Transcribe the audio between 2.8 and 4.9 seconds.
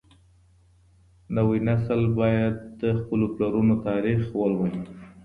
د خپلو پلرونو تاريخ ولولي.